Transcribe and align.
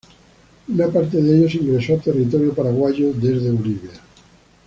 Una 0.67 0.87
parte 0.87 1.21
de 1.21 1.37
ellos 1.37 1.53
ingresó 1.53 1.93
a 1.93 1.99
territorio 1.99 2.55
paraguayo 2.55 3.13
desde 3.13 3.51
Bolivia. 3.51 3.91